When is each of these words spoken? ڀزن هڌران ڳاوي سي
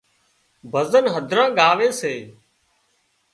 ڀزن 0.71 1.05
هڌران 1.15 1.49
ڳاوي 1.57 1.89
سي 1.99 2.15